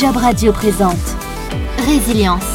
[0.00, 0.96] Job Radio présente
[1.86, 2.46] Résilience,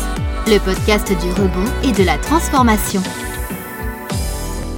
[0.48, 3.04] le podcast du rebond et de la transformation.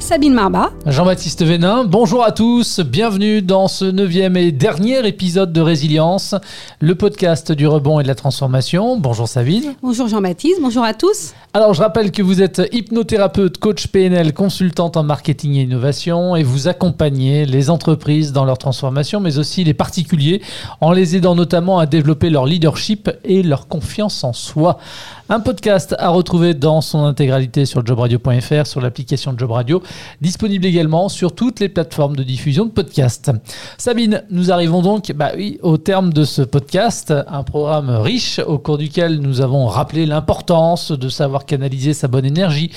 [0.02, 0.72] Sabine Marba.
[0.86, 6.36] Jean-Baptiste Vénin, bonjour à tous, bienvenue dans ce neuvième et dernier épisode de Résilience,
[6.82, 8.98] le podcast du rebond et de la transformation.
[8.98, 9.76] Bonjour Sabine.
[9.82, 11.34] Bonjour Jean-Baptiste, bonjour à tous.
[11.58, 16.44] Alors je rappelle que vous êtes hypnothérapeute, coach PNL, consultante en marketing et innovation et
[16.44, 20.44] vous accompagnez les entreprises dans leur transformation mais aussi les particuliers
[20.82, 24.78] en les aidant notamment à développer leur leadership et leur confiance en soi.
[25.30, 29.84] Un podcast à retrouver dans son intégralité sur jobradio.fr, sur l'application Job Radio,
[30.22, 33.32] disponible également sur toutes les plateformes de diffusion de podcasts.
[33.78, 35.32] Sabine, nous arrivons donc bah
[35.64, 40.92] au terme de ce podcast, un programme riche au cours duquel nous avons rappelé l'importance
[40.92, 42.70] de savoir canaliser sa bonne énergie.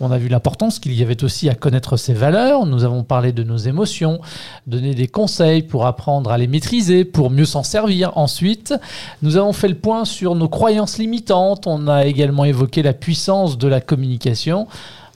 [0.00, 2.66] On a vu l'importance qu'il y avait aussi à connaître ses valeurs.
[2.66, 4.20] Nous avons parlé de nos émotions,
[4.68, 8.16] donné des conseils pour apprendre à les maîtriser, pour mieux s'en servir.
[8.16, 8.74] Ensuite,
[9.22, 11.66] nous avons fait le point sur nos croyances limitantes.
[11.66, 14.68] On a également évoqué la puissance de la communication.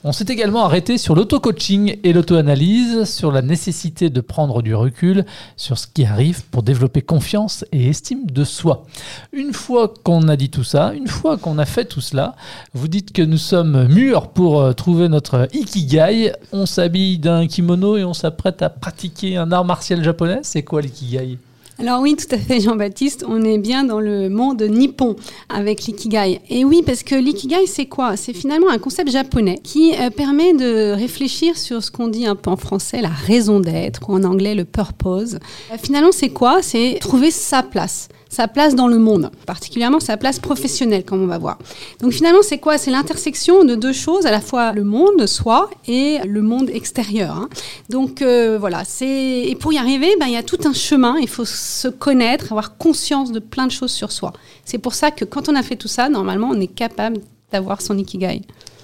[0.04, 5.24] On s'est également arrêté sur l'auto-coaching et l'auto-analyse, sur la nécessité de prendre du recul
[5.56, 8.84] sur ce qui arrive pour développer confiance et estime de soi.
[9.32, 12.34] Une fois qu'on a dit tout ça, une fois qu'on a fait tout cela,
[12.74, 16.32] vous dites que nous sommes mûrs pour euh, trouver notre ikigai.
[16.52, 20.40] On s'habille d'un kimono et on s'apprête à pratiquer un art martial japonais.
[20.42, 21.38] C'est quoi l'ikigai?
[21.78, 25.16] Alors oui, tout à fait Jean-Baptiste, on est bien dans le monde nippon
[25.48, 26.40] avec l'ikigai.
[26.50, 28.16] Et oui, parce que l'ikigai, c'est quoi?
[28.16, 32.36] C'est finalement un concept japonais qui euh, permet de réfléchir sur ce qu'on dit un
[32.36, 35.38] peu en français, la raison d'être, ou en anglais le purpose.
[35.72, 36.62] Euh, finalement, c'est quoi?
[36.62, 41.26] C'est trouver sa place sa place dans le monde, particulièrement sa place professionnelle, comme on
[41.26, 41.58] va voir.
[42.00, 42.78] Donc finalement, c'est quoi?
[42.78, 47.36] C'est l'intersection de deux choses, à la fois le monde, soi, et le monde extérieur.
[47.36, 47.50] Hein.
[47.90, 51.18] Donc euh, voilà, c'est et pour y arriver, ben, il y a tout un chemin,
[51.20, 54.32] il faut se connaître, avoir conscience de plein de choses sur soi.
[54.64, 57.18] C'est pour ça que quand on a fait tout ça, normalement, on est capable
[57.52, 58.40] d'avoir son ikigai.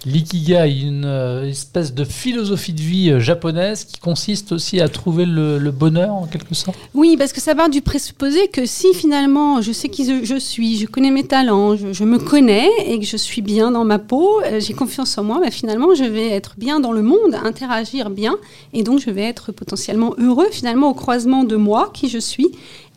[0.06, 5.24] L'ikigai, une euh, espèce de philosophie de vie euh, japonaise qui consiste aussi à trouver
[5.26, 6.78] le, bonheur en quelque sorte.
[6.94, 10.76] Oui, parce que ça part du présupposé que si finalement je sais qui je suis,
[10.76, 14.40] je connais mes talents, je, me connais et que je suis bien dans ma peau,
[14.42, 18.10] euh, j'ai confiance en moi, bah, finalement je vais être bien dans le monde, interagir
[18.10, 18.36] bien
[18.72, 22.48] et donc je vais être potentiellement heureux finalement au croisement de moi, qui je suis,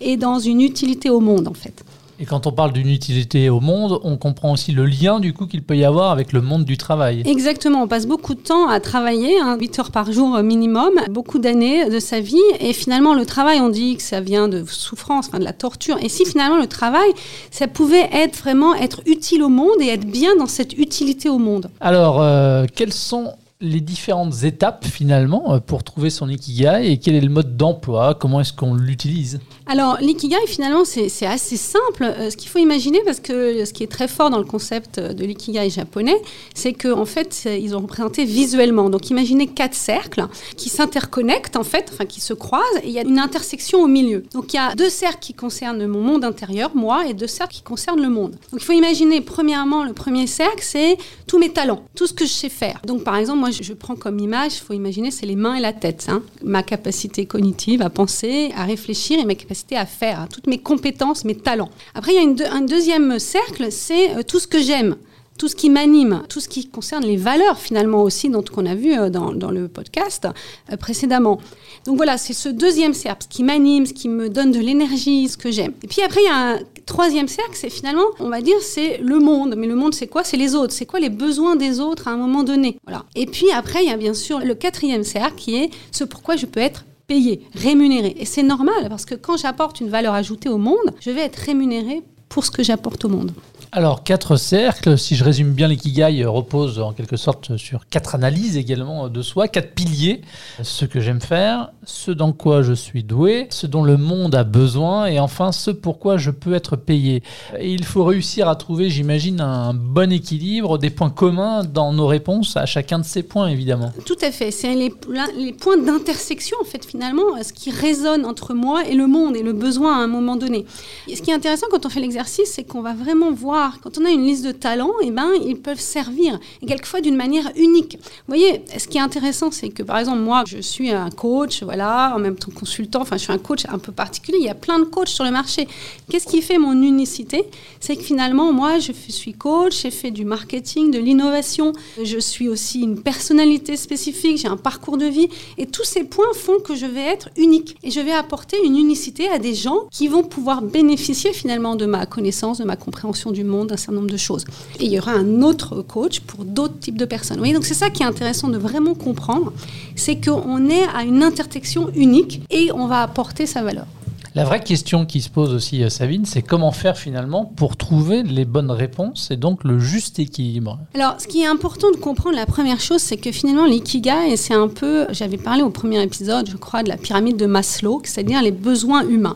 [0.01, 1.83] et dans une utilité au monde en fait.
[2.21, 5.47] Et quand on parle d'une utilité au monde, on comprend aussi le lien du coup
[5.47, 7.23] qu'il peut y avoir avec le monde du travail.
[7.25, 11.39] Exactement, on passe beaucoup de temps à travailler, 8 hein, heures par jour minimum, beaucoup
[11.39, 12.37] d'années de sa vie.
[12.59, 15.97] Et finalement, le travail, on dit que ça vient de souffrance, enfin de la torture.
[16.03, 17.09] Et si finalement le travail,
[17.49, 21.39] ça pouvait être vraiment être utile au monde et être bien dans cette utilité au
[21.39, 21.71] monde?
[21.79, 27.15] Alors, euh, quels sont les différentes étapes finalement euh, pour trouver son ikigai et quel
[27.15, 28.15] est le mode d'emploi?
[28.19, 29.39] Comment est-ce qu'on l'utilise?
[29.67, 32.03] Alors l'ikigai finalement c'est assez simple.
[32.03, 34.99] Euh, ce qu'il faut imaginer parce que ce qui est très fort dans le concept
[34.99, 36.19] de l'ikigai japonais,
[36.55, 38.89] c'est qu'en en fait ils ont représenté visuellement.
[38.89, 40.25] Donc imaginez quatre cercles
[40.57, 43.87] qui s'interconnectent en fait, enfin qui se croisent et il y a une intersection au
[43.87, 44.23] milieu.
[44.33, 47.53] Donc il y a deux cercles qui concernent mon monde intérieur, moi, et deux cercles
[47.53, 48.31] qui concernent le monde.
[48.51, 52.25] Donc il faut imaginer premièrement le premier cercle c'est tous mes talents, tout ce que
[52.25, 52.81] je sais faire.
[52.87, 55.59] Donc par exemple moi je, prends comme image, il faut imaginer, c'est les mains et
[55.59, 56.07] la tête.
[56.09, 56.23] Hein.
[56.43, 60.27] Ma capacité cognitive à penser, à réfléchir et ma capacité à faire, hein.
[60.31, 61.69] toutes mes compétences, mes talents.
[61.93, 64.95] Après, il y a un deuxième cercle, c'est euh, tout ce que j'aime
[65.37, 68.75] tout ce qui m'anime, tout ce qui concerne les valeurs finalement aussi, dont qu'on a
[68.75, 70.27] vu euh, dans, dans le podcast
[70.71, 71.39] euh, précédemment.
[71.85, 75.27] Donc voilà, c'est ce deuxième cercle, ce qui m'anime, ce qui me donne de l'énergie,
[75.27, 75.73] ce que j'aime.
[75.83, 78.97] Et puis après, il y a un troisième cercle, c'est finalement, on va dire, c'est
[78.97, 79.55] le monde.
[79.57, 80.23] Mais le monde, c'est quoi?
[80.23, 80.73] C'est les autres.
[80.73, 82.77] C'est quoi les besoins des autres à un moment donné?
[82.85, 83.05] Voilà.
[83.15, 86.35] Et puis après, il y a bien sûr le quatrième cercle qui est ce pourquoi
[86.35, 88.15] je peux être payé, rémunéré.
[88.19, 91.37] Et c'est normal parce que quand j'apporte une valeur ajoutée au monde, je vais être
[91.37, 93.31] rémunéré pour ce que j'apporte au monde.
[93.73, 98.57] Alors, quatre cercles, si je résume bien, l'ikigai repose en quelque sorte sur quatre analyses
[98.57, 100.21] également de soi, quatre piliers.
[100.61, 104.43] Ce que j'aime faire, ce dans quoi je suis doué, ce dont le monde a
[104.43, 107.23] besoin, et enfin ce pourquoi je peux être payé.
[107.59, 112.07] Et il faut réussir à trouver, j'imagine, un bon équilibre, des points communs dans nos
[112.07, 113.93] réponses à chacun de ces points, évidemment.
[114.05, 114.51] Tout à fait.
[114.51, 114.93] C'est les,
[115.37, 119.43] les points d'intersection, en fait, finalement, ce qui résonne entre moi et le monde et
[119.43, 120.65] le besoin à un moment donné.
[121.07, 123.97] Et ce qui est intéressant quand on fait l'exercice, c'est qu'on va vraiment voir quand
[123.97, 127.51] on a une liste de talents, eh ben, ils peuvent servir, et quelquefois d'une manière
[127.55, 127.97] unique.
[128.27, 132.13] Voyez, ce qui est intéressant, c'est que par exemple, moi, je suis un coach, voilà,
[132.15, 134.55] en même temps consultant, enfin, je suis un coach un peu particulier, il y a
[134.55, 135.67] plein de coachs sur le marché.
[136.09, 137.45] Qu'est-ce qui fait mon unicité?
[137.79, 142.47] C'est que finalement, moi, je suis coach, j'ai fait du marketing, de l'innovation, je suis
[142.47, 146.75] aussi une personnalité spécifique, j'ai un parcours de vie, et tous ces points font que
[146.75, 150.23] je vais être unique, et je vais apporter une unicité à des gens qui vont
[150.23, 154.17] pouvoir bénéficier finalement de ma connaissance, de ma compréhension du monde, d'un certain nombre de
[154.17, 154.45] choses.
[154.79, 157.37] Et il y aura un autre coach pour d'autres types de personnes.
[157.37, 159.51] Vous voyez, donc c'est ça qui est intéressant de vraiment comprendre,
[159.95, 163.87] c'est qu'on est à une intersection unique et on va apporter sa valeur.
[164.33, 168.23] La vraie question qui se pose aussi, euh, Sabine, c'est comment faire finalement pour trouver
[168.23, 170.79] les bonnes réponses et donc le juste équilibre?
[170.95, 174.53] Alors, ce qui est important de comprendre, la première chose, c'est que finalement, l'ikigai, c'est
[174.53, 178.41] un peu, j'avais parlé au premier épisode, je crois, de la pyramide de Maslow, c'est-à-dire
[178.41, 179.35] les besoins humains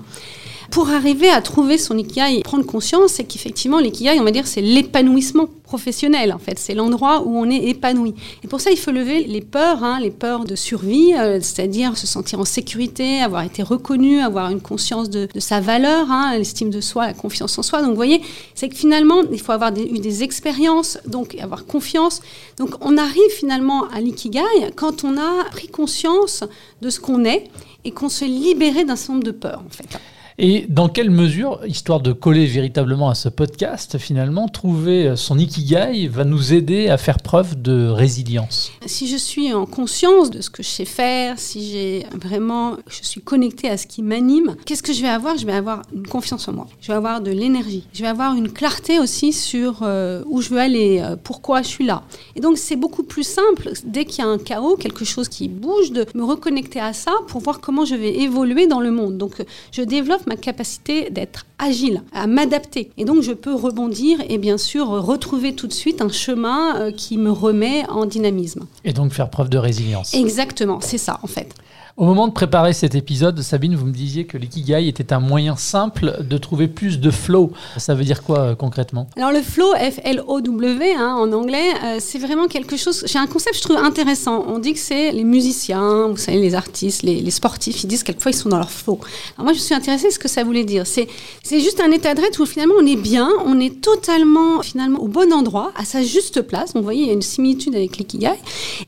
[0.71, 4.61] pour arriver à trouver son ikigai prendre conscience, c'est qu'effectivement, l'ikigai, on va dire, c'est
[4.61, 6.59] l'épanouissement professionnel, en fait.
[6.59, 8.13] C'est l'endroit où on est épanoui.
[8.43, 11.97] Et pour ça, il faut lever les peurs, hein, les peurs de survie, euh, c'est-à-dire
[11.97, 16.69] se sentir en sécurité, avoir été reconnu, avoir une conscience de, sa valeur, hein, l'estime
[16.69, 17.81] de soi, la confiance en soi.
[17.81, 18.21] Donc, vous voyez,
[18.53, 22.21] c'est que finalement, il faut avoir eu des expériences, donc avoir confiance.
[22.57, 24.41] Donc, on arrive finalement à l'ikigai
[24.75, 26.43] quand on a pris conscience
[26.81, 27.45] de ce qu'on est
[27.83, 29.99] et qu'on se libérait d'un certain nombre de peurs, en fait.
[30.37, 36.09] Et dans quelle mesure, histoire de coller véritablement à ce podcast, finalement, trouver son ikigai
[36.09, 38.73] va nous aider à faire preuve de résilience?
[38.85, 42.99] Si je suis en conscience de ce que je sais faire, si j'ai vraiment, je
[43.01, 45.37] suis connectée à ce qui m'anime, qu'est-ce que je vais avoir?
[45.37, 46.67] Je vais avoir une confiance en moi.
[46.81, 47.87] Je vais avoir de l'énergie.
[47.93, 51.69] Je vais avoir une clarté aussi sur euh, où je veux aller, euh, pourquoi je
[51.69, 52.03] suis là.
[52.35, 55.47] Et donc c'est beaucoup plus simple dès qu'il y a un chaos, quelque chose qui
[55.47, 59.17] bouge, de me reconnecter à ça pour voir comment je vais évoluer dans le monde.
[59.17, 59.41] Donc
[59.71, 62.91] je développe ma capacité d'être agile, à m'adapter.
[62.97, 66.91] Et donc je peux rebondir et bien sûr retrouver tout de suite un chemin euh,
[66.91, 68.65] qui me remet en dynamisme.
[68.83, 70.13] Et donc faire preuve de résilience.
[70.13, 71.53] Exactement, c'est ça en fait.
[71.97, 75.55] Au moment de préparer cet épisode, Sabine, vous me disiez que l'ikigai était un moyen
[75.55, 77.53] simple de trouver plus de flow.
[77.77, 79.07] Ça veut dire quoi euh, concrètement?
[79.15, 83.05] Alors le flow, F-L-O-W hein, en anglais, euh, c'est vraiment quelque chose.
[83.07, 84.43] J'ai un concept je trouve intéressant.
[84.45, 88.31] On dit que c'est les musiciens, vous savez, les artistes, les, sportifs, ils disent quelquefois
[88.31, 88.99] ils sont dans leur flow.
[89.37, 90.85] Alors moi je suis intéressée à ce que ça voulait dire.
[90.85, 91.07] C'est
[91.45, 95.07] juste un état de d'être où finalement on est bien, on est totalement finalement au
[95.07, 96.73] bon endroit, à sa juste place.
[96.75, 98.35] Vous voyez, il y a une similitude avec l'ikigai.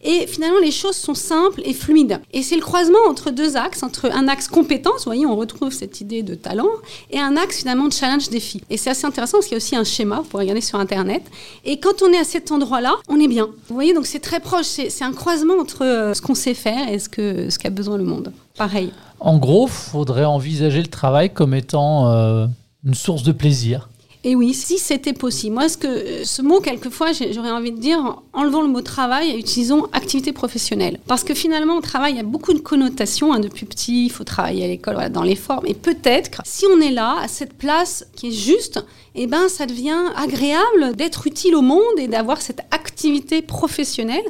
[0.04, 2.19] Et finalement les choses sont simples et fluides.
[2.33, 5.71] Et c'est le croisement entre deux axes, entre un axe compétence, vous voyez, on retrouve
[5.71, 6.69] cette idée de talent,
[7.11, 8.61] et un axe finalement de challenge défi.
[8.69, 10.79] Et c'est assez intéressant parce qu'il y a aussi un schéma, vous pouvez regarder sur
[10.79, 11.23] Internet.
[11.65, 13.47] Et quand on est à cet endroit-là, on est bien.
[13.67, 16.89] Vous voyez, donc c'est très proche, c'est un croisement entre euh, ce qu'on sait faire
[16.89, 18.31] et ce qu'a ce qu'a besoin le monde.
[18.57, 18.91] Pareil.
[19.19, 22.47] En gros, faudrait envisager le travail comme étant euh,
[22.85, 23.89] une source de plaisir.
[24.27, 25.53] Et oui, si c'était possible.
[25.53, 29.39] Moi, ce, que, ce mot, quelquefois, j'aurais envie de dire, enlevons le mot travail et
[29.39, 31.00] utilisons activité professionnelle.
[31.07, 33.31] Parce que finalement, au travail, il y a beaucoup de connotations.
[33.31, 35.65] Hein, depuis petit, il faut travailler à l'école, voilà, dans les formes.
[35.65, 38.83] Et peut-être, si on est là, à cette place qui est juste,
[39.15, 44.25] eh ben, ça devient agréable d'être utile au monde et d'avoir cette activité professionnelle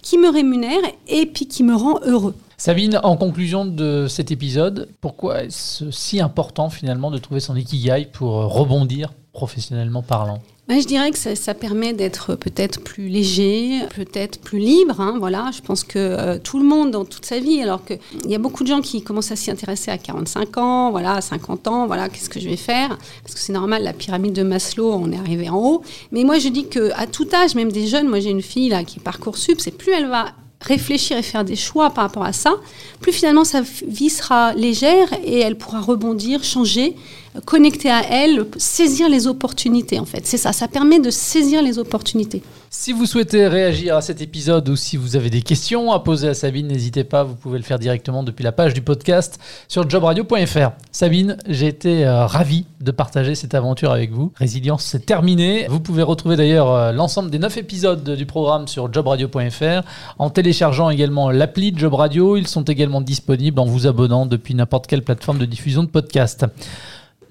[0.00, 2.34] qui me rémunère et puis qui me rend heureux.
[2.56, 8.08] Sabine, en conclusion de cet épisode, pourquoi est-ce si important finalement de trouver son ikigai
[8.10, 14.38] pour rebondir professionnellement parlant ben, je dirais que ça, permet d'être peut-être plus léger, peut-être
[14.38, 15.00] plus libre.
[15.00, 17.98] Hein, voilà, je pense que euh, tout le monde dans toute sa vie, alors qu'il
[18.30, 21.20] y a beaucoup de gens qui commencent à s'y intéresser à 45 ans, voilà, à
[21.20, 22.90] 50 ans, voilà, qu'est-ce que je vais faire?
[23.24, 25.82] Parce que c'est normal, la pyramide de Maslow, on est arrivé en haut.
[26.12, 28.68] Mais moi, je dis que à tout âge, même des jeunes, moi j'ai une fille
[28.68, 30.26] là qui parcourt sup, c'est plus elle va
[30.62, 32.54] réfléchir et faire des choix par rapport à ça,
[33.00, 36.94] plus finalement sa vie sera légère et elle pourra rebondir, changer
[37.40, 40.26] connecter à elle, saisir les opportunités en fait.
[40.26, 42.42] C'est ça, ça permet de saisir les opportunités.
[42.74, 46.28] Si vous souhaitez réagir à cet épisode ou si vous avez des questions à poser
[46.28, 49.88] à Sabine, n'hésitez pas, vous pouvez le faire directement depuis la page du podcast sur
[49.88, 50.70] jobradio.fr.
[50.90, 54.32] Sabine, j'ai été euh, ravi de partager cette aventure avec vous.
[54.36, 55.66] Résilience, c'est terminé.
[55.68, 59.82] Vous pouvez retrouver d'ailleurs euh, l'ensemble des 9 épisodes du programme sur jobradio.fr
[60.18, 62.38] en téléchargeant également l'appli de Job Radio.
[62.38, 66.46] Ils sont également disponibles en vous abonnant depuis n'importe quelle plateforme de diffusion de podcast.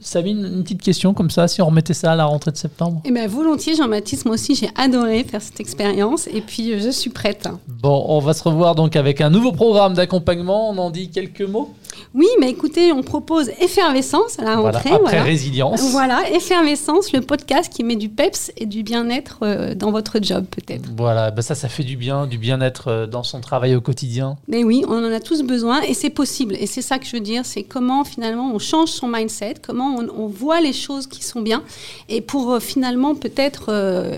[0.02, 3.02] Sabine, une petite question comme ça, si on remettait ça à la rentrée de septembre?
[3.06, 4.26] Eh bien, volontiers, Jean-Baptiste.
[4.26, 7.48] Moi aussi, j'ai adoré faire cette expérience et puis euh, je suis prête.
[7.68, 10.70] Bon, on va se revoir donc avec un nouveau programme d'accompagnement.
[10.72, 11.74] On en dit quelques mots?
[12.14, 14.90] Oui, mais écoutez, on propose Effervescence à la rentrée.
[14.90, 15.92] Voilà, après Résilience.
[15.92, 20.46] Voilà, Effervescence, le podcast qui met du peps et du bien-être euh, dans votre job,
[20.46, 20.90] peut-être.
[20.98, 24.38] Voilà, bah ça, ça fait du bien, du bien-être euh, dans son travail au quotidien.
[24.48, 26.56] Mais oui, on en a tous besoin et c'est possible.
[26.60, 29.96] Et c'est ça que je veux dire, c'est comment finalement on change son mindset, comment
[29.96, 31.64] on, voit les choses qui sont bien.
[32.10, 33.70] Et pour euh, finalement peut-être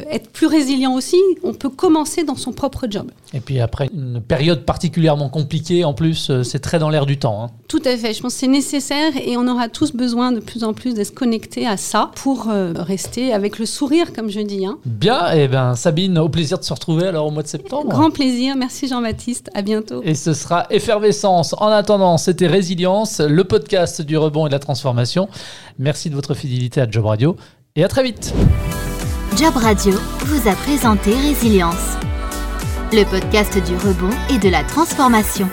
[0.09, 3.11] être plus résilient aussi, on peut commencer dans son propre job.
[3.33, 7.43] Et puis après une période particulièrement compliquée, en plus, c'est très dans l'air du temps.
[7.43, 7.51] Hein.
[7.73, 8.13] Tout à fait.
[8.13, 11.11] Je pense que c'est nécessaire et on aura tous besoin de plus en plus d'être
[11.11, 14.63] connectés à ça pour euh, rester avec le sourire, comme je dis.
[14.63, 14.77] Hein.
[14.85, 17.89] Bien, et eh ben Sabine, au plaisir de se retrouver alors au mois de septembre.
[17.89, 18.55] Grand plaisir.
[18.55, 19.49] Merci Jean-Baptiste.
[19.55, 20.03] À bientôt.
[20.03, 21.55] Et ce sera effervescence.
[21.57, 25.27] En attendant, c'était Résilience, le podcast du rebond et de la transformation.
[25.79, 27.35] Merci de votre fidélité à Job Radio
[27.75, 28.35] et à très vite.
[29.35, 29.93] Job Radio
[30.25, 31.97] vous a présenté Résilience,
[32.91, 35.49] le podcast du rebond et de la transformation.